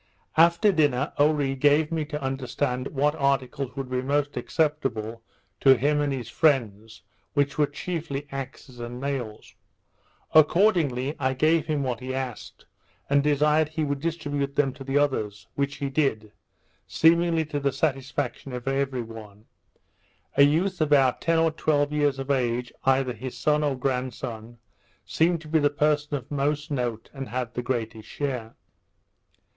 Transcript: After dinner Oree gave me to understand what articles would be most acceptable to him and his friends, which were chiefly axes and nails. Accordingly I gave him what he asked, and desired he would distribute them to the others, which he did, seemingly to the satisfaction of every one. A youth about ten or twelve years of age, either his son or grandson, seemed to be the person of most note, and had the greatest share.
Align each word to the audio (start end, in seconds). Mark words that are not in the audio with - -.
After 0.35 0.71
dinner 0.71 1.13
Oree 1.19 1.53
gave 1.53 1.91
me 1.91 2.05
to 2.05 2.19
understand 2.23 2.87
what 2.87 3.13
articles 3.13 3.75
would 3.75 3.87
be 3.91 4.01
most 4.01 4.35
acceptable 4.35 5.21
to 5.59 5.77
him 5.77 6.01
and 6.01 6.11
his 6.11 6.27
friends, 6.27 7.03
which 7.35 7.59
were 7.59 7.67
chiefly 7.67 8.25
axes 8.31 8.79
and 8.79 8.99
nails. 8.99 9.53
Accordingly 10.33 11.13
I 11.19 11.35
gave 11.35 11.67
him 11.67 11.83
what 11.83 11.99
he 11.99 12.15
asked, 12.15 12.65
and 13.11 13.21
desired 13.21 13.69
he 13.69 13.83
would 13.83 13.99
distribute 13.99 14.55
them 14.55 14.73
to 14.73 14.83
the 14.83 14.97
others, 14.97 15.45
which 15.53 15.75
he 15.75 15.87
did, 15.91 16.31
seemingly 16.87 17.45
to 17.45 17.59
the 17.59 17.71
satisfaction 17.71 18.53
of 18.53 18.67
every 18.67 19.03
one. 19.03 19.45
A 20.35 20.41
youth 20.41 20.81
about 20.81 21.21
ten 21.21 21.37
or 21.37 21.51
twelve 21.51 21.91
years 21.93 22.17
of 22.17 22.31
age, 22.31 22.73
either 22.85 23.13
his 23.13 23.37
son 23.37 23.63
or 23.63 23.75
grandson, 23.75 24.57
seemed 25.05 25.41
to 25.41 25.47
be 25.47 25.59
the 25.59 25.69
person 25.69 26.15
of 26.15 26.31
most 26.31 26.71
note, 26.71 27.11
and 27.13 27.29
had 27.29 27.53
the 27.53 27.61
greatest 27.61 28.09
share. 28.09 28.55